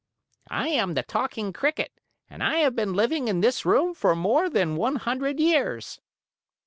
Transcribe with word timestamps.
"I 0.49 0.69
am 0.69 0.95
the 0.95 1.03
Talking 1.03 1.53
Cricket 1.53 1.91
and 2.27 2.41
I 2.41 2.55
have 2.61 2.75
been 2.75 2.95
living 2.95 3.27
in 3.27 3.41
this 3.41 3.67
room 3.67 3.93
for 3.93 4.15
more 4.15 4.49
than 4.49 4.75
one 4.75 4.95
hundred 4.95 5.39
years." 5.39 6.01